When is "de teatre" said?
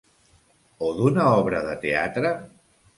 1.69-2.37